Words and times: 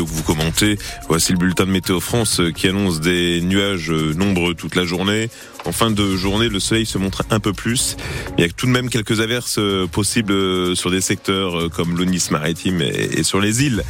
vous 0.00 0.22
commentez. 0.22 0.78
Voici 1.08 1.32
le 1.32 1.38
bulletin 1.38 1.66
de 1.66 1.70
Météo 1.70 2.00
France 2.00 2.40
qui 2.54 2.68
annonce 2.68 3.00
des 3.00 3.40
nuages 3.40 3.90
nombreux 3.90 4.54
toute 4.54 4.74
la 4.74 4.84
journée. 4.84 5.30
En 5.64 5.72
fin 5.72 5.90
de 5.90 6.16
journée, 6.16 6.48
le 6.48 6.60
soleil 6.60 6.86
se 6.86 6.98
montre 6.98 7.22
un 7.30 7.40
peu 7.40 7.52
plus. 7.52 7.96
Il 8.36 8.44
y 8.44 8.46
a 8.46 8.50
tout 8.50 8.66
de 8.66 8.70
même 8.70 8.90
quelques 8.90 9.20
averses 9.20 9.58
possibles 9.90 10.76
sur 10.76 10.90
des 10.90 11.00
secteurs 11.00 11.70
comme 11.70 11.96
l'Onis 11.96 12.28
maritime 12.30 12.82
et 12.82 13.22
sur 13.22 13.40
les 13.40 13.64
îles. 13.64 13.82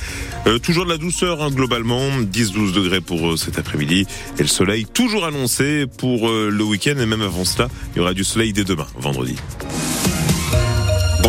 toujours 0.63 0.85
de 0.85 0.91
la 0.91 0.99
douceur 0.99 1.43
hein, 1.43 1.51
globalement, 1.51 2.11
10-12 2.21 2.73
degrés 2.73 3.01
pour 3.01 3.39
cet 3.39 3.59
après-midi. 3.59 4.07
Et 4.39 4.43
le 4.43 4.49
soleil 4.49 4.87
toujours 4.87 5.25
annoncé 5.25 5.87
pour 5.99 6.31
le 6.31 6.63
week-end 6.65 6.99
et 6.99 7.07
même 7.07 7.23
avant 7.23 7.45
cela, 7.45 7.69
il 7.95 7.99
y 7.99 8.01
aura 8.01 8.15
du 8.15 8.25
soleil 8.25 8.53
dès 8.53 8.65
demain, 8.65 8.87
vendredi. 8.99 9.37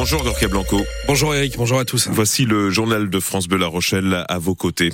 Bonjour 0.08 0.24
Gorka 0.24 0.48
Blanco. 0.48 0.86
Bonjour 1.08 1.34
Eric, 1.34 1.58
bonjour 1.58 1.80
à 1.80 1.84
tous. 1.84 2.10
Voici 2.12 2.46
le 2.46 2.70
journal 2.70 3.10
de 3.10 3.20
France 3.20 3.48
Bleu 3.48 3.58
La 3.58 3.66
Rochelle 3.66 4.24
à 4.30 4.38
vos 4.38 4.54
côtés. 4.54 4.94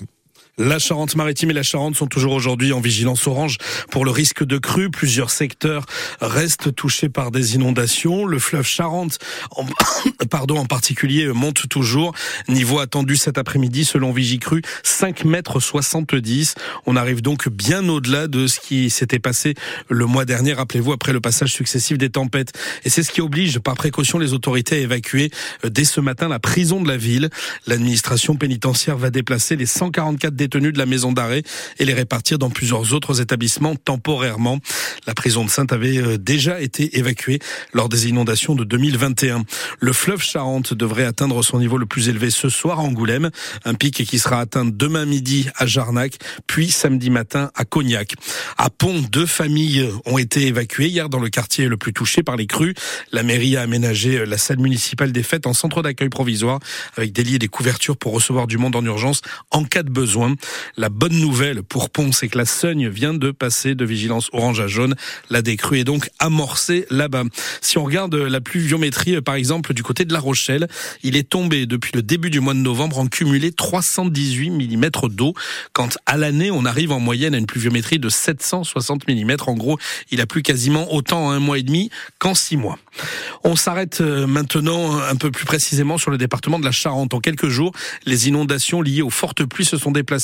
La 0.63 0.77
Charente-Maritime 0.77 1.49
et 1.49 1.53
la 1.55 1.63
Charente 1.63 1.95
sont 1.95 2.05
toujours 2.05 2.33
aujourd'hui 2.33 2.71
en 2.71 2.81
vigilance 2.81 3.25
orange 3.25 3.57
pour 3.89 4.05
le 4.05 4.11
risque 4.11 4.43
de 4.43 4.59
crue. 4.59 4.91
Plusieurs 4.91 5.31
secteurs 5.31 5.87
restent 6.21 6.75
touchés 6.75 7.09
par 7.09 7.31
des 7.31 7.55
inondations. 7.55 8.27
Le 8.27 8.37
fleuve 8.37 8.67
Charente, 8.67 9.17
en, 9.55 9.65
pardon, 10.29 10.57
en 10.57 10.65
particulier, 10.65 11.25
monte 11.29 11.67
toujours. 11.67 12.13
Niveau 12.47 12.77
attendu 12.77 13.15
cet 13.15 13.39
après-midi, 13.39 13.85
selon 13.85 14.11
Vigicru, 14.11 14.61
5 14.83 15.25
mètres 15.25 15.59
70. 15.59 16.53
On 16.85 16.95
arrive 16.95 17.23
donc 17.23 17.49
bien 17.49 17.89
au-delà 17.89 18.27
de 18.27 18.45
ce 18.45 18.59
qui 18.59 18.91
s'était 18.91 19.17
passé 19.17 19.55
le 19.89 20.05
mois 20.05 20.25
dernier, 20.25 20.53
rappelez-vous, 20.53 20.93
après 20.93 21.11
le 21.11 21.21
passage 21.21 21.53
successif 21.53 21.97
des 21.97 22.11
tempêtes. 22.11 22.53
Et 22.85 22.91
c'est 22.91 23.01
ce 23.01 23.11
qui 23.11 23.21
oblige, 23.21 23.57
par 23.57 23.73
précaution, 23.73 24.19
les 24.19 24.33
autorités 24.33 24.75
à 24.75 24.79
évacuer 24.79 25.31
euh, 25.65 25.69
dès 25.69 25.85
ce 25.85 26.01
matin 26.01 26.27
la 26.27 26.39
prison 26.39 26.79
de 26.81 26.87
la 26.87 26.97
ville. 26.97 27.31
L'administration 27.65 28.35
pénitentiaire 28.35 28.97
va 28.97 29.09
déplacer 29.09 29.55
les 29.55 29.65
144 29.65 30.35
détenus 30.35 30.50
de 30.59 30.77
la 30.77 30.85
maison 30.85 31.11
d'arrêt 31.11 31.43
et 31.79 31.85
les 31.85 31.93
répartir 31.93 32.37
dans 32.37 32.49
plusieurs 32.49 32.93
autres 32.93 33.21
établissements 33.21 33.75
temporairement. 33.75 34.59
La 35.07 35.13
prison 35.13 35.45
de 35.45 35.49
Sainte 35.49 35.73
avait 35.73 35.97
euh, 35.97 36.17
déjà 36.17 36.61
été 36.61 36.97
évacuée 36.97 37.39
lors 37.73 37.89
des 37.89 38.07
inondations 38.09 38.55
de 38.55 38.63
2021. 38.63 39.43
Le 39.79 39.93
fleuve 39.93 40.21
Charente 40.21 40.73
devrait 40.73 41.05
atteindre 41.05 41.41
son 41.43 41.59
niveau 41.59 41.77
le 41.77 41.85
plus 41.85 42.09
élevé 42.09 42.29
ce 42.29 42.49
soir 42.49 42.79
à 42.79 42.83
Angoulême, 42.83 43.31
un 43.65 43.73
pic 43.73 44.03
qui 44.03 44.19
sera 44.19 44.39
atteint 44.39 44.65
demain 44.65 45.05
midi 45.05 45.47
à 45.55 45.65
Jarnac, 45.65 46.17
puis 46.47 46.69
samedi 46.69 47.09
matin 47.09 47.51
à 47.55 47.65
Cognac. 47.65 48.15
À 48.57 48.69
Pont, 48.69 49.01
deux 49.11 49.25
familles 49.25 49.89
ont 50.05 50.17
été 50.17 50.47
évacuées 50.47 50.87
hier 50.87 51.09
dans 51.09 51.19
le 51.19 51.29
quartier 51.29 51.67
le 51.67 51.77
plus 51.77 51.93
touché 51.93 52.23
par 52.23 52.35
les 52.35 52.47
crues. 52.47 52.75
La 53.11 53.23
mairie 53.23 53.57
a 53.57 53.61
aménagé 53.61 54.25
la 54.25 54.37
salle 54.37 54.59
municipale 54.59 55.11
des 55.11 55.23
fêtes 55.23 55.47
en 55.47 55.53
centre 55.53 55.81
d'accueil 55.81 56.09
provisoire 56.09 56.59
avec 56.97 57.13
des 57.13 57.23
lits 57.23 57.35
et 57.35 57.39
des 57.39 57.47
couvertures 57.47 57.97
pour 57.97 58.13
recevoir 58.13 58.47
du 58.47 58.57
monde 58.57 58.75
en 58.75 58.83
urgence 58.83 59.21
en 59.51 59.63
cas 59.63 59.83
de 59.83 59.89
besoin. 59.89 60.30
La 60.77 60.89
bonne 60.89 61.19
nouvelle 61.19 61.63
pour 61.63 61.89
Pont, 61.89 62.11
c'est 62.11 62.27
que 62.27 62.37
la 62.37 62.45
Seigne 62.45 62.89
vient 62.89 63.13
de 63.13 63.31
passer 63.31 63.75
de 63.75 63.85
vigilance 63.85 64.29
orange 64.33 64.59
à 64.59 64.67
jaune. 64.67 64.95
La 65.29 65.41
décrue 65.41 65.79
est 65.79 65.83
donc 65.83 66.09
amorcée 66.19 66.85
là-bas. 66.89 67.23
Si 67.61 67.77
on 67.77 67.83
regarde 67.83 68.15
la 68.15 68.41
pluviométrie, 68.41 69.21
par 69.21 69.35
exemple, 69.35 69.73
du 69.73 69.83
côté 69.83 70.05
de 70.05 70.13
La 70.13 70.19
Rochelle, 70.19 70.67
il 71.03 71.15
est 71.15 71.27
tombé 71.29 71.65
depuis 71.65 71.91
le 71.93 72.01
début 72.01 72.29
du 72.29 72.39
mois 72.39 72.53
de 72.53 72.59
novembre 72.59 72.99
en 72.99 73.07
cumulé 73.07 73.51
318 73.51 74.49
mm 74.51 74.89
d'eau, 75.09 75.33
quand 75.73 75.97
à 76.05 76.17
l'année, 76.17 76.51
on 76.51 76.65
arrive 76.65 76.91
en 76.91 76.99
moyenne 76.99 77.35
à 77.35 77.37
une 77.37 77.45
pluviométrie 77.45 77.99
de 77.99 78.09
760 78.09 79.07
mm. 79.07 79.35
En 79.47 79.53
gros, 79.53 79.77
il 80.11 80.21
a 80.21 80.25
plu 80.25 80.41
quasiment 80.41 80.93
autant 80.93 81.27
en 81.27 81.31
un 81.31 81.39
mois 81.39 81.57
et 81.57 81.63
demi 81.63 81.89
qu'en 82.19 82.33
six 82.33 82.57
mois. 82.57 82.77
On 83.43 83.55
s'arrête 83.55 84.01
euh, 84.01 84.27
maintenant 84.27 84.99
un 84.99 85.15
peu 85.15 85.31
plus 85.31 85.45
précisément 85.45 85.97
sur 85.97 86.11
le 86.11 86.17
département 86.17 86.59
de 86.59 86.65
la 86.65 86.71
Charente. 86.71 87.13
En 87.13 87.19
quelques 87.19 87.47
jours, 87.47 87.71
les 88.05 88.27
inondations 88.27 88.81
liées 88.81 89.01
aux 89.01 89.09
fortes 89.09 89.43
pluies 89.45 89.65
se 89.65 89.77
sont 89.77 89.91
déplacées 89.91 90.20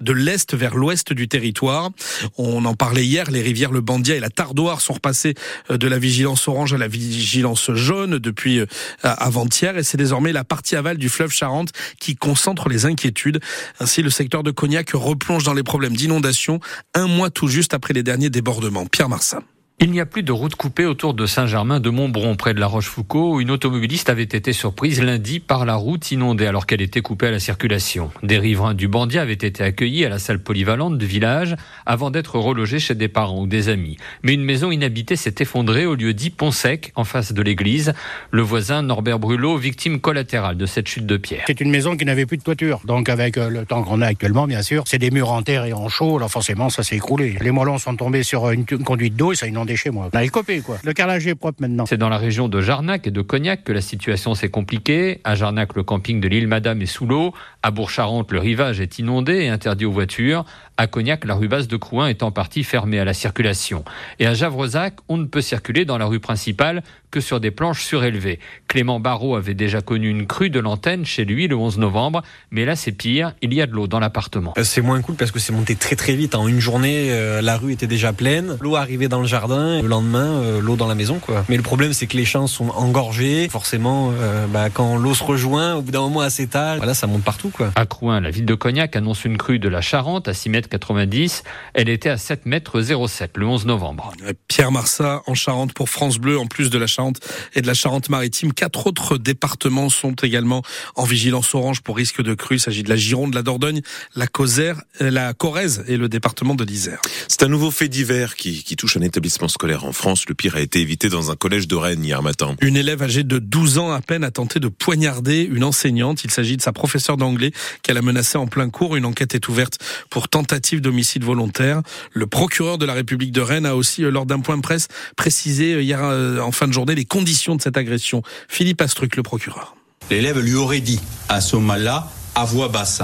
de 0.00 0.12
l'est 0.12 0.54
vers 0.54 0.76
l'ouest 0.76 1.12
du 1.12 1.28
territoire. 1.28 1.90
On 2.36 2.64
en 2.64 2.74
parlait 2.74 3.04
hier, 3.04 3.30
les 3.30 3.42
rivières 3.42 3.72
Le 3.72 3.80
Bandia 3.80 4.16
et 4.16 4.20
la 4.20 4.30
Tardoire 4.30 4.80
sont 4.80 4.94
repassées 4.94 5.34
euh, 5.70 5.78
de 5.78 5.88
la 5.88 5.98
vigilance 5.98 6.46
orange 6.48 6.72
à 6.72 6.78
la 6.78 6.88
vigilance 6.88 7.72
jaune 7.72 8.18
depuis 8.18 8.60
euh, 8.60 8.66
avant-hier 9.02 9.76
et 9.76 9.82
c'est 9.82 9.96
désormais 9.96 10.32
la 10.32 10.44
partie 10.44 10.76
aval 10.76 10.98
du 10.98 11.08
fleuve 11.08 11.32
Charente 11.32 11.70
qui 11.98 12.16
concentre 12.16 12.68
les 12.68 12.84
inquiétudes. 12.84 13.40
Ainsi, 13.80 14.02
le 14.02 14.10
secteur 14.10 14.42
de 14.42 14.50
Cognac 14.50 14.90
replonge 14.92 15.44
dans 15.44 15.54
les 15.54 15.62
problèmes 15.62 15.96
d'inondation 15.96 16.60
un 16.94 17.06
mois 17.06 17.30
tout 17.30 17.48
juste 17.48 17.74
après 17.74 17.94
les 17.94 18.02
derniers 18.02 18.30
débordements. 18.30 18.86
Pierre 18.86 19.08
Marsin. 19.08 19.42
Il 19.80 19.92
n'y 19.92 20.00
a 20.00 20.06
plus 20.06 20.24
de 20.24 20.32
route 20.32 20.56
coupée 20.56 20.86
autour 20.86 21.14
de 21.14 21.24
Saint-Germain 21.24 21.78
de 21.78 21.88
Montbron, 21.88 22.34
près 22.34 22.52
de 22.52 22.58
la 22.58 22.66
Rochefoucauld, 22.66 23.36
où 23.36 23.40
une 23.40 23.52
automobiliste 23.52 24.10
avait 24.10 24.24
été 24.24 24.52
surprise 24.52 25.00
lundi 25.00 25.38
par 25.38 25.64
la 25.64 25.76
route 25.76 26.10
inondée 26.10 26.48
alors 26.48 26.66
qu'elle 26.66 26.80
était 26.80 27.00
coupée 27.00 27.28
à 27.28 27.30
la 27.30 27.38
circulation. 27.38 28.10
Des 28.24 28.38
riverains 28.38 28.74
du 28.74 28.88
Bandia 28.88 29.22
avaient 29.22 29.34
été 29.34 29.62
accueillis 29.62 30.04
à 30.04 30.08
la 30.08 30.18
salle 30.18 30.40
polyvalente 30.40 30.98
du 30.98 31.06
village 31.06 31.54
avant 31.86 32.10
d'être 32.10 32.40
relogés 32.40 32.80
chez 32.80 32.96
des 32.96 33.06
parents 33.06 33.42
ou 33.42 33.46
des 33.46 33.68
amis. 33.68 33.98
Mais 34.24 34.34
une 34.34 34.42
maison 34.42 34.72
inhabitée 34.72 35.14
s'est 35.14 35.36
effondrée 35.38 35.86
au 35.86 35.94
lieu 35.94 36.12
dit 36.12 36.30
Pont 36.30 36.50
Sec, 36.50 36.90
en 36.96 37.04
face 37.04 37.32
de 37.32 37.40
l'église. 37.40 37.92
Le 38.32 38.42
voisin 38.42 38.82
Norbert 38.82 39.20
Brulot, 39.20 39.58
victime 39.58 40.00
collatérale 40.00 40.56
de 40.56 40.66
cette 40.66 40.88
chute 40.88 41.06
de 41.06 41.18
pierre. 41.18 41.44
C'est 41.46 41.60
une 41.60 41.70
maison 41.70 41.96
qui 41.96 42.04
n'avait 42.04 42.26
plus 42.26 42.38
de 42.38 42.42
toiture. 42.42 42.80
Donc 42.84 43.08
avec 43.08 43.38
euh, 43.38 43.48
le 43.48 43.64
temps 43.64 43.84
qu'on 43.84 44.02
a 44.02 44.06
actuellement, 44.08 44.48
bien 44.48 44.62
sûr, 44.62 44.82
c'est 44.88 44.98
des 44.98 45.12
murs 45.12 45.30
en 45.30 45.42
terre 45.42 45.66
et 45.66 45.72
en 45.72 45.88
chaud. 45.88 46.16
Alors 46.16 46.32
forcément, 46.32 46.68
ça 46.68 46.82
s'est 46.82 46.96
écroulé. 46.96 47.36
Les 47.40 47.52
moellons 47.52 47.78
sont 47.78 47.94
tombés 47.94 48.24
sur 48.24 48.50
une 48.50 48.66
conduite 48.66 49.14
d'eau 49.14 49.30
et 49.30 49.36
ça 49.36 49.46
a 49.46 49.48
chez 49.76 49.90
moi. 49.90 50.08
On 50.12 50.16
a 50.16 50.26
copé, 50.28 50.60
quoi. 50.60 50.78
Le 50.84 50.92
carrelage 50.92 51.26
est 51.26 51.34
propre 51.34 51.62
maintenant. 51.62 51.86
C'est 51.86 51.96
dans 51.96 52.08
la 52.08 52.18
région 52.18 52.48
de 52.48 52.60
Jarnac 52.60 53.06
et 53.06 53.10
de 53.10 53.22
Cognac 53.22 53.64
que 53.64 53.72
la 53.72 53.80
situation 53.80 54.34
s'est 54.34 54.48
compliquée. 54.48 55.20
À 55.24 55.34
Jarnac, 55.34 55.74
le 55.74 55.82
camping 55.82 56.20
de 56.20 56.28
l'île 56.28 56.48
Madame 56.48 56.82
est 56.82 56.86
sous 56.86 57.06
l'eau. 57.06 57.32
À 57.62 57.70
Bourg-Charentes, 57.70 58.32
le 58.32 58.38
rivage 58.38 58.80
est 58.80 58.98
inondé 58.98 59.34
et 59.34 59.48
interdit 59.48 59.84
aux 59.84 59.92
voitures. 59.92 60.44
À 60.76 60.86
Cognac, 60.86 61.24
la 61.24 61.34
rue 61.34 61.48
basse 61.48 61.66
de 61.66 61.76
Crouin 61.76 62.06
est 62.06 62.22
en 62.22 62.30
partie 62.30 62.62
fermée 62.62 63.00
à 63.00 63.04
la 63.04 63.14
circulation. 63.14 63.84
Et 64.20 64.26
à 64.26 64.34
Javrezac, 64.34 64.94
on 65.08 65.16
ne 65.16 65.24
peut 65.24 65.40
circuler 65.40 65.84
dans 65.84 65.98
la 65.98 66.06
rue 66.06 66.20
principale 66.20 66.82
que 67.10 67.20
sur 67.20 67.40
des 67.40 67.50
planches 67.50 67.84
surélevées. 67.84 68.38
Clément 68.68 69.00
Barrault 69.00 69.36
avait 69.36 69.54
déjà 69.54 69.80
connu 69.80 70.08
une 70.08 70.26
crue 70.26 70.50
de 70.50 70.60
l'antenne 70.60 71.04
chez 71.04 71.24
lui 71.24 71.48
le 71.48 71.56
11 71.56 71.78
novembre, 71.78 72.22
mais 72.50 72.64
là 72.64 72.76
c'est 72.76 72.92
pire, 72.92 73.34
il 73.42 73.54
y 73.54 73.62
a 73.62 73.66
de 73.66 73.72
l'eau 73.72 73.86
dans 73.86 73.98
l'appartement. 73.98 74.52
Euh, 74.58 74.64
c'est 74.64 74.82
moins 74.82 75.00
cool 75.00 75.16
parce 75.16 75.30
que 75.30 75.38
c'est 75.38 75.52
monté 75.52 75.74
très 75.74 75.96
très 75.96 76.14
vite. 76.14 76.34
En 76.34 76.46
une 76.46 76.60
journée, 76.60 77.10
euh, 77.10 77.40
la 77.40 77.56
rue 77.56 77.72
était 77.72 77.86
déjà 77.86 78.12
pleine, 78.12 78.56
l'eau 78.60 78.76
arrivait 78.76 79.08
dans 79.08 79.20
le 79.20 79.26
jardin, 79.26 79.57
le 79.58 79.88
lendemain, 79.88 80.40
euh, 80.42 80.60
l'eau 80.60 80.76
dans 80.76 80.86
la 80.86 80.94
maison. 80.94 81.18
quoi. 81.18 81.44
Mais 81.48 81.56
le 81.56 81.62
problème 81.62 81.92
c'est 81.92 82.06
que 82.06 82.16
les 82.16 82.24
champs 82.24 82.46
sont 82.46 82.68
engorgés. 82.70 83.48
Forcément, 83.50 84.12
bah, 84.52 84.70
quand 84.70 84.96
l'eau 84.96 85.14
se 85.14 85.24
rejoint, 85.24 85.74
au 85.74 85.82
bout 85.82 85.90
d'un 85.90 86.00
moment 86.00 86.20
à 86.20 86.30
s'étage, 86.30 86.78
voilà, 86.78 86.94
ça 86.94 87.06
monte 87.06 87.22
partout. 87.22 87.50
quoi. 87.50 87.70
À 87.76 87.86
Crouin, 87.86 88.20
la 88.20 88.30
ville 88.30 88.46
de 88.46 88.54
Cognac 88.54 88.96
annonce 88.96 89.24
une 89.24 89.36
crue 89.36 89.58
de 89.58 89.68
la 89.68 89.80
Charente 89.80 90.28
à 90.28 90.34
6 90.34 90.48
mètres 90.50 90.68
90. 90.68 91.42
Elle 91.74 91.88
était 91.88 92.08
à 92.08 92.16
7 92.16 92.46
mètres 92.46 92.80
07 92.82 93.36
le 93.36 93.46
11 93.46 93.66
novembre. 93.66 94.12
Pierre 94.48 94.72
Marsat 94.72 95.22
en 95.26 95.34
Charente 95.34 95.72
pour 95.72 95.88
France 95.88 96.18
Bleu, 96.18 96.38
en 96.38 96.46
plus 96.46 96.70
de 96.70 96.78
la 96.78 96.86
Charente 96.86 97.20
et 97.54 97.62
de 97.62 97.66
la 97.66 97.74
Charente-Maritime. 97.74 98.52
Quatre 98.52 98.86
autres 98.86 99.18
départements 99.18 99.88
sont 99.88 100.14
également 100.22 100.62
en 100.94 101.04
vigilance 101.04 101.54
orange 101.54 101.80
pour 101.80 101.96
risque 101.96 102.22
de 102.22 102.34
crue. 102.34 102.56
Il 102.56 102.60
s'agit 102.60 102.82
de 102.82 102.88
la 102.88 102.96
Gironde, 102.96 103.34
la 103.34 103.42
Dordogne, 103.42 103.80
la 104.14 104.26
Causère, 104.26 104.80
euh, 105.00 105.10
la 105.10 105.32
Corrèze 105.34 105.84
et 105.88 105.96
le 105.96 106.08
département 106.08 106.54
de 106.54 106.64
l'Isère. 106.64 107.00
C'est 107.28 107.42
un 107.42 107.48
nouveau 107.48 107.70
fait 107.70 107.88
divers 107.88 108.34
qui, 108.36 108.62
qui 108.64 108.76
touche 108.76 108.96
un 108.96 109.02
établissement 109.02 109.47
scolaire 109.48 109.84
en 109.84 109.92
France. 109.92 110.24
Le 110.28 110.34
pire 110.34 110.56
a 110.56 110.60
été 110.60 110.80
évité 110.80 111.08
dans 111.08 111.30
un 111.30 111.36
collège 111.36 111.68
de 111.68 111.76
Rennes 111.76 112.04
hier 112.04 112.22
matin. 112.22 112.54
Une 112.60 112.76
élève 112.76 113.02
âgée 113.02 113.24
de 113.24 113.38
12 113.38 113.78
ans 113.78 113.90
à 113.90 114.00
peine 114.00 114.24
a 114.24 114.30
tenté 114.30 114.60
de 114.60 114.68
poignarder 114.68 115.42
une 115.42 115.64
enseignante. 115.64 116.24
Il 116.24 116.30
s'agit 116.30 116.56
de 116.56 116.62
sa 116.62 116.72
professeure 116.72 117.16
d'anglais 117.16 117.52
qu'elle 117.82 117.96
a 117.96 118.02
menacée 118.02 118.38
en 118.38 118.46
plein 118.46 118.68
cours. 118.70 118.96
Une 118.96 119.04
enquête 119.04 119.34
est 119.34 119.48
ouverte 119.48 119.78
pour 120.10 120.28
tentative 120.28 120.80
d'homicide 120.80 121.24
volontaire. 121.24 121.82
Le 122.12 122.26
procureur 122.26 122.78
de 122.78 122.86
la 122.86 122.94
République 122.94 123.32
de 123.32 123.40
Rennes 123.40 123.66
a 123.66 123.74
aussi, 123.74 124.04
euh, 124.04 124.10
lors 124.10 124.26
d'un 124.26 124.40
point 124.40 124.56
de 124.56 124.62
presse, 124.62 124.88
précisé 125.16 125.74
euh, 125.74 125.82
hier 125.82 126.02
en 126.02 126.52
fin 126.52 126.68
de 126.68 126.72
journée 126.72 126.94
les 126.94 127.04
conditions 127.04 127.56
de 127.56 127.62
cette 127.62 127.76
agression. 127.76 128.22
Philippe 128.48 128.80
Astruc, 128.80 129.16
le 129.16 129.22
procureur. 129.22 129.74
L'élève 130.10 130.38
lui 130.38 130.54
aurait 130.54 130.80
dit 130.80 131.00
à 131.28 131.40
ce 131.40 131.56
moment-là, 131.56 132.10
à 132.34 132.44
voix 132.44 132.68
basse, 132.68 133.02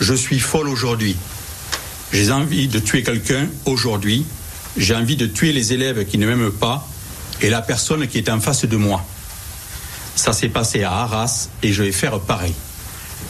je 0.00 0.14
suis 0.14 0.40
folle 0.40 0.68
aujourd'hui. 0.68 1.16
J'ai 2.12 2.30
envie 2.32 2.68
de 2.68 2.78
tuer 2.78 3.02
quelqu'un 3.02 3.48
aujourd'hui. 3.64 4.26
J'ai 4.76 4.94
envie 4.94 5.16
de 5.16 5.26
tuer 5.26 5.52
les 5.52 5.72
élèves 5.72 6.06
qui 6.06 6.18
ne 6.18 6.26
m'aiment 6.26 6.50
pas 6.50 6.86
et 7.40 7.50
la 7.50 7.62
personne 7.62 8.06
qui 8.06 8.18
est 8.18 8.28
en 8.28 8.40
face 8.40 8.64
de 8.64 8.76
moi. 8.76 9.04
Ça 10.14 10.32
s'est 10.32 10.48
passé 10.48 10.82
à 10.82 10.92
Arras 10.92 11.48
et 11.62 11.72
je 11.72 11.82
vais 11.82 11.92
faire 11.92 12.18
pareil. 12.20 12.54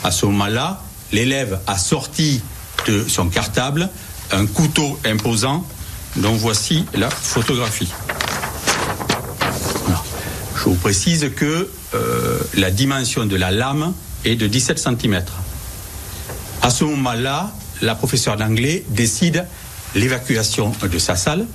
À 0.04 0.10
ce 0.10 0.26
moment-là, 0.26 0.82
l'élève 1.12 1.60
a 1.66 1.78
sorti 1.78 2.42
de 2.86 3.04
son 3.08 3.28
cartable 3.28 3.88
un 4.32 4.46
couteau 4.46 4.98
imposant 5.04 5.66
dont 6.16 6.34
voici 6.34 6.84
la 6.94 7.10
photographie. 7.10 7.92
Je 10.56 10.64
vous 10.64 10.74
précise 10.74 11.30
que 11.34 11.68
euh, 11.94 12.38
la 12.54 12.70
dimension 12.70 13.26
de 13.26 13.36
la 13.36 13.50
lame 13.50 13.92
est 14.24 14.36
de 14.36 14.46
17 14.46 14.78
cm. 14.78 15.22
À 16.62 16.70
ce 16.70 16.84
moment-là, 16.84 17.50
la 17.80 17.94
professeure 17.94 18.36
d'anglais 18.36 18.84
décide 18.90 19.44
l'évacuation 19.94 20.72
de 20.82 20.98
sa 20.98 21.16
salle 21.16 21.46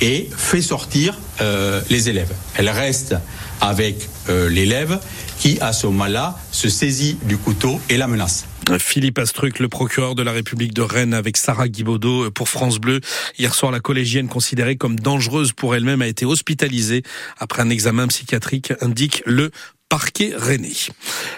et 0.00 0.28
fait 0.36 0.62
sortir 0.62 1.18
euh, 1.40 1.80
les 1.90 2.08
élèves. 2.08 2.32
Elle 2.56 2.68
reste 2.68 3.14
avec 3.60 4.08
euh, 4.28 4.48
l'élève 4.48 4.98
qui, 5.38 5.58
à 5.60 5.72
ce 5.72 5.86
moment-là, 5.86 6.38
se 6.52 6.68
saisit 6.68 7.16
du 7.24 7.36
couteau 7.36 7.80
et 7.88 7.96
la 7.96 8.06
menace. 8.06 8.46
Philippe 8.78 9.18
Astruc, 9.18 9.58
le 9.58 9.68
procureur 9.68 10.14
de 10.14 10.22
la 10.22 10.32
République 10.32 10.72
de 10.72 10.80
Rennes 10.80 11.12
avec 11.12 11.36
Sarah 11.36 11.68
Guibaudot 11.68 12.30
pour 12.30 12.48
France 12.48 12.78
Bleu. 12.78 13.00
Hier 13.38 13.54
soir, 13.54 13.70
la 13.70 13.80
collégienne 13.80 14.26
considérée 14.26 14.76
comme 14.76 14.98
dangereuse 14.98 15.52
pour 15.52 15.74
elle-même 15.74 16.00
a 16.00 16.06
été 16.06 16.24
hospitalisée 16.24 17.02
après 17.38 17.62
un 17.62 17.68
examen 17.68 18.06
psychiatrique, 18.08 18.72
indique 18.80 19.22
le 19.26 19.50
parquet 19.94 20.32
rennais. 20.36 20.72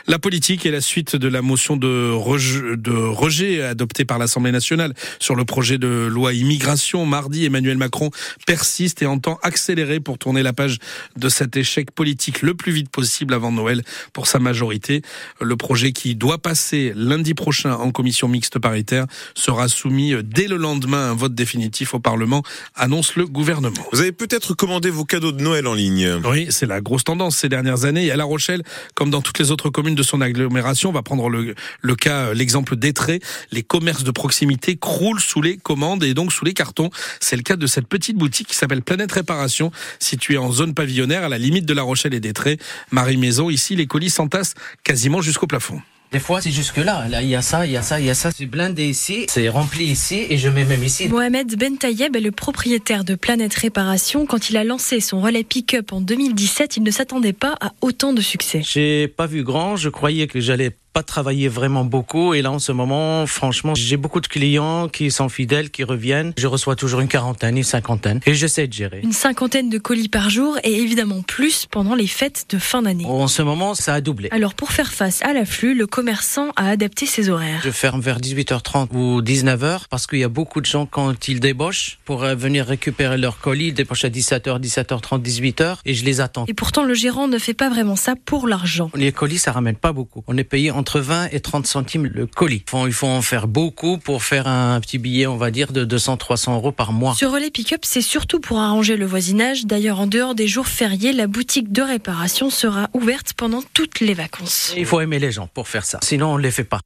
La 0.07 0.19
politique 0.19 0.65
est 0.65 0.71
la 0.71 0.81
suite 0.81 1.15
de 1.15 1.29
la 1.29 1.43
motion 1.43 1.77
de 1.77 2.11
rejet, 2.11 2.79
de 2.79 2.91
rejet 2.91 3.63
adoptée 3.63 4.07
par 4.07 4.19
l'Assemblée 4.19 4.51
nationale 4.51 4.95
sur 5.19 5.35
le 5.35 5.45
projet 5.45 5.77
de 5.77 6.07
loi 6.11 6.33
immigration. 6.33 7.05
Mardi, 7.05 7.45
Emmanuel 7.45 7.77
Macron 7.77 8.11
persiste 8.47 9.03
et 9.03 9.07
entend 9.07 9.39
accélérer 9.43 10.01
pour 10.01 10.17
tourner 10.17 10.43
la 10.43 10.55
page 10.55 10.79
de 11.17 11.29
cet 11.29 11.59
échec 11.59 11.91
politique 11.91 12.41
le 12.41 12.55
plus 12.55 12.73
vite 12.73 12.89
possible 12.89 13.35
avant 13.35 13.53
Noël 13.53 13.83
pour 14.15 14.27
sa 14.27 14.39
majorité. 14.39 15.03
Le 15.39 15.57
projet 15.57 15.93
qui 15.93 16.15
doit 16.15 16.39
passer 16.39 16.95
lundi 16.97 17.35
prochain 17.35 17.75
en 17.75 17.91
commission 17.91 18.27
mixte 18.27 18.59
paritaire 18.59 19.05
sera 19.35 19.69
soumis 19.69 20.15
dès 20.25 20.49
le 20.49 20.57
lendemain 20.57 21.09
à 21.09 21.11
un 21.11 21.15
vote 21.15 21.35
définitif 21.35 21.93
au 21.93 22.01
Parlement, 22.01 22.43
annonce 22.75 23.17
le 23.17 23.27
gouvernement. 23.27 23.85
Vous 23.93 24.01
avez 24.01 24.13
peut-être 24.13 24.55
commandé 24.55 24.89
vos 24.89 25.05
cadeaux 25.05 25.33
de 25.33 25.43
Noël 25.43 25.67
en 25.67 25.75
ligne. 25.75 26.23
Oui, 26.25 26.47
c'est 26.49 26.65
la 26.65 26.81
grosse 26.81 27.05
tendance 27.05 27.37
ces 27.37 27.51
dernières 27.51 27.85
années. 27.85 28.07
Et 28.07 28.11
à 28.11 28.17
La 28.17 28.25
Rochelle, 28.25 28.46
comme 28.95 29.11
dans 29.11 29.23
toutes 29.23 29.39
les 29.39 29.51
autres 29.51 29.71
communes 29.71 29.95
de 29.95 30.03
son 30.03 30.21
agglomération, 30.21 30.91
on 30.91 30.93
va 30.93 31.03
prendre 31.03 31.29
le, 31.29 31.95
cas, 31.97 32.35
l'exemple 32.35 32.77
d'Etré, 32.77 33.21
les 33.53 33.63
commerces 33.63 34.05
de 34.05 34.11
proximité 34.11 34.77
croulent 34.77 35.21
sous 35.21 35.43
les 35.43 35.57
commandes 35.57 36.05
et 36.05 36.15
donc 36.15 36.33
sous 36.33 36.45
les 36.45 36.55
cartons. 36.55 36.91
C'est 37.21 37.37
le 37.37 37.43
cas 37.43 37.57
de 37.57 37.67
cette 37.67 37.87
petite 37.87 38.17
boutique 38.17 38.49
qui 38.49 38.55
s'appelle 38.55 38.83
Planète 38.83 39.13
Réparation, 39.13 39.71
située 39.99 40.39
en 40.39 40.53
zone 40.53 40.75
pavillonnaire 40.75 41.25
à 41.25 41.29
la 41.29 41.39
limite 41.39 41.67
de 41.67 41.75
La 41.75 41.83
Rochelle 41.83 42.15
et 42.15 42.21
d'Etré. 42.21 42.59
Marie 42.91 43.17
Maison, 43.17 43.51
ici, 43.51 43.77
les 43.77 43.87
colis 43.87 44.11
s'entassent 44.11 44.55
quasiment 44.85 45.21
jusqu'au 45.21 45.47
plafond. 45.47 45.81
Des 46.17 46.21
fois, 46.21 46.41
c'est 46.41 46.51
jusque 46.51 46.79
là. 46.79 47.07
Là, 47.11 47.21
il 47.21 47.29
y 47.29 47.35
a 47.35 47.43
ça, 47.43 47.67
il 47.67 47.73
y 47.73 47.77
a 47.77 47.83
ça, 47.83 48.01
il 48.01 48.07
y 48.07 48.09
a 48.09 48.15
ça. 48.15 48.31
C'est 48.35 48.47
blindé 48.47 48.87
ici, 48.87 49.27
c'est 49.29 49.51
rempli 49.51 49.85
ici 49.85 50.25
et 50.31 50.39
je 50.39 50.49
mets 50.49 50.65
même 50.65 50.83
ici. 50.83 51.09
Mohamed 51.09 51.59
Ben 51.59 51.77
Tayeb 51.77 52.17
est 52.17 52.21
le 52.21 52.31
propriétaire 52.31 53.05
de 53.05 53.17
Planète 53.17 53.53
Réparation. 53.53 54.25
Quand 54.25 54.49
il 54.49 54.57
a 54.57 54.65
lancé 54.65 55.01
son 55.01 55.21
relais 55.21 55.45
pick-up 55.45 55.93
en 55.93 56.01
2017, 56.01 56.79
il 56.79 56.85
ne 56.85 56.91
s'attendait 56.91 57.35
pas 57.35 57.55
à 57.61 57.73
autant 57.83 58.15
de 58.15 58.23
succès. 58.23 58.63
J'ai 58.65 59.09
pas 59.09 59.27
vu 59.27 59.43
grand. 59.43 59.77
Je 59.77 59.91
croyais 59.91 60.27
que 60.27 60.41
j'allais 60.41 60.71
pas 60.97 61.03
travaillé 61.03 61.49
vraiment 61.49 61.85
beaucoup. 61.85 62.33
Et 62.33 62.41
là 62.41 62.51
en 62.51 62.59
ce 62.59 62.73
moment 62.73 63.27
franchement 63.27 63.75
j'ai 63.75 63.99
beaucoup 63.99 64.23
de 64.23 64.29
clients 64.29 64.89
qui 64.89 65.11
sont 65.11 65.29
fidèles 65.29 65.69
qui 65.69 65.85
reviennent. 65.85 66.33
Je 66.39 66.47
reçois 66.47 66.75
toujours 66.75 67.01
une 67.01 67.09
quarantaine 67.09 67.59
une 67.59 67.65
cinquantaine. 67.65 68.21
Et 68.25 68.33
j'essaie 68.33 68.67
de 68.67 68.73
gérer. 68.73 69.01
Une 69.03 69.13
cinquantaine 69.13 69.69
de 69.69 69.77
colis 69.77 70.09
par 70.09 70.31
jour 70.31 70.57
et 70.65 70.73
évidemment 70.73 71.21
plus 71.21 71.67
pendant 71.71 71.95
les 71.95 72.07
fêtes 72.07 72.47
de 72.49 72.57
fin 72.57 72.81
d'année. 72.81 73.05
En 73.05 73.29
ce 73.29 73.43
moment 73.43 73.75
ça 73.75 73.93
a 73.93 74.01
doublé. 74.01 74.31
Alors 74.31 74.55
pour 74.55 74.73
faire 74.73 74.91
face 74.91 75.21
à 75.21 75.35
l'afflux 75.35 75.75
le 75.75 75.87
commerçant 75.87 76.49
a 76.57 76.71
adapté 76.71 77.05
ses 77.05 77.29
horaires. 77.29 77.61
Je 77.63 77.71
ferme 77.71 78.01
vers 78.01 78.19
18h30 78.19 78.89
ou 78.95 79.21
19h 79.21 79.89
parce 79.91 80.07
qu'il 80.07 80.21
y 80.21 80.25
a 80.25 80.31
beaucoup 80.31 80.63
de 80.63 80.67
gens 80.67 80.87
quand 80.87 81.29
ils 81.29 81.41
débauchent 81.41 81.99
pour 82.07 82.21
venir 82.21 82.65
récupérer 82.65 83.19
leurs 83.19 83.39
colis 83.39 83.67
ils 83.67 83.75
débauchent 83.75 84.07
à 84.07 84.09
17h 84.09 84.63
17h30 84.63 85.21
18h 85.21 85.77
et 85.85 85.93
je 85.93 86.07
les 86.07 86.23
attends. 86.23 86.47
Et 86.49 86.55
pourtant 86.55 86.85
le 86.85 86.95
gérant 86.95 87.29
ne 87.29 87.37
fait 87.37 87.53
pas 87.53 87.69
vraiment 87.69 87.97
ça 87.97 88.15
pour 88.25 88.49
l'argent. 88.49 88.91
Les 88.95 89.13
colis 89.13 89.37
ça 89.37 89.53
ramène 89.53 89.77
pas 89.77 89.93
beaucoup. 89.93 90.25
On 90.27 90.39
est 90.39 90.45
payé 90.45 90.71
en 90.71 90.86
entre 90.87 91.01
20 91.01 91.31
et 91.33 91.41
30 91.41 91.67
centimes 91.67 92.07
le 92.07 92.29
colis. 92.29 92.63
Il 92.87 92.93
faut 92.93 93.09
en 93.09 93.21
faire 93.21 93.49
beaucoup 93.49 93.99
pour 93.99 94.23
faire 94.23 94.47
un 94.47 94.81
petit 94.81 94.99
billet, 94.99 95.27
on 95.27 95.37
va 95.37 95.51
dire, 95.51 95.73
de 95.73 95.85
200-300 95.85 96.55
euros 96.55 96.71
par 96.71 96.93
mois. 96.93 97.17
Ce 97.19 97.25
relais 97.25 97.51
pick-up, 97.51 97.81
c'est 97.83 98.01
surtout 98.01 98.39
pour 98.39 98.61
arranger 98.61 98.97
le 98.97 99.05
voisinage. 99.05 99.67
D'ailleurs, 99.67 99.99
en 99.99 100.07
dehors 100.07 100.37
des 100.37 100.47
jours 100.47 100.69
fériés, 100.69 101.13
la 101.13 101.27
boutique 101.27 101.73
de 101.73 101.83
réparation 101.83 102.51
sera 102.51 102.89
ouverte 102.95 103.33
pendant 103.33 103.63
toutes 103.75 103.99
les 103.99 104.15
vacances. 104.15 104.75
Il 104.77 104.87
faut 104.87 105.01
aimer 105.01 105.19
les 105.19 105.33
gens 105.33 105.49
pour 105.49 105.67
faire 105.67 105.85
ça, 105.85 105.99
sinon 106.05 106.35
on 106.35 106.39
ne 106.39 106.43
les 106.43 106.53
fait 106.53 106.63
pas. 106.63 106.79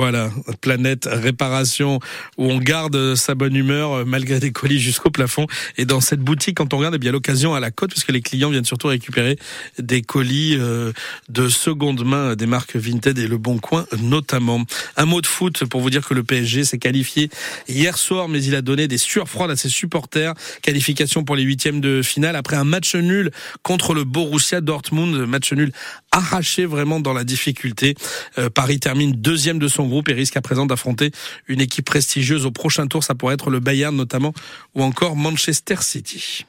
Voilà, 0.00 0.30
planète 0.62 1.06
réparation 1.12 1.98
où 2.38 2.50
on 2.50 2.56
garde 2.56 3.14
sa 3.16 3.34
bonne 3.34 3.54
humeur 3.54 3.92
euh, 3.92 4.04
malgré 4.06 4.40
des 4.40 4.50
colis 4.50 4.80
jusqu'au 4.80 5.10
plafond. 5.10 5.46
Et 5.76 5.84
dans 5.84 6.00
cette 6.00 6.20
boutique, 6.20 6.56
quand 6.56 6.72
on 6.72 6.78
regarde, 6.78 6.94
eh 6.94 6.98
bien 6.98 7.12
l'occasion 7.12 7.52
à 7.52 7.60
la 7.60 7.70
côte, 7.70 7.90
puisque 7.90 8.10
les 8.10 8.22
clients 8.22 8.48
viennent 8.48 8.64
surtout 8.64 8.86
récupérer 8.86 9.36
des 9.78 10.00
colis 10.00 10.56
euh, 10.58 10.92
de 11.28 11.50
seconde 11.50 12.02
main 12.02 12.34
des 12.34 12.46
marques 12.46 12.76
Vinted 12.76 13.18
et 13.18 13.26
Le 13.26 13.36
Bon 13.36 13.58
Coin 13.58 13.84
notamment. 14.00 14.64
Un 14.96 15.04
mot 15.04 15.20
de 15.20 15.26
foot 15.26 15.66
pour 15.66 15.82
vous 15.82 15.90
dire 15.90 16.08
que 16.08 16.14
le 16.14 16.24
PSG 16.24 16.64
s'est 16.64 16.78
qualifié 16.78 17.28
hier 17.68 17.98
soir, 17.98 18.26
mais 18.26 18.42
il 18.42 18.54
a 18.54 18.62
donné 18.62 18.88
des 18.88 18.96
sueurs 18.96 19.28
froides 19.28 19.50
à 19.50 19.56
ses 19.56 19.68
supporters. 19.68 20.32
Qualification 20.62 21.24
pour 21.24 21.36
les 21.36 21.42
huitièmes 21.42 21.82
de 21.82 22.00
finale 22.00 22.36
après 22.36 22.56
un 22.56 22.64
match 22.64 22.94
nul 22.94 23.32
contre 23.62 23.92
le 23.92 24.04
Borussia 24.04 24.62
Dortmund, 24.62 25.26
match 25.26 25.52
nul 25.52 25.72
arraché 26.10 26.66
vraiment 26.66 27.00
dans 27.00 27.12
la 27.12 27.24
difficulté. 27.24 27.94
Euh, 28.38 28.50
Paris 28.50 28.80
termine 28.80 29.12
deuxième 29.12 29.58
de 29.58 29.68
son 29.68 29.86
groupe 29.86 30.08
et 30.08 30.12
risque 30.12 30.36
à 30.36 30.42
présent 30.42 30.66
d'affronter 30.66 31.12
une 31.46 31.60
équipe 31.60 31.86
prestigieuse 31.86 32.46
au 32.46 32.50
prochain 32.50 32.86
tour. 32.86 33.04
Ça 33.04 33.14
pourrait 33.14 33.34
être 33.34 33.50
le 33.50 33.60
Bayern 33.60 33.94
notamment 33.94 34.32
ou 34.74 34.82
encore 34.82 35.16
Manchester 35.16 35.76
City. 35.80 36.46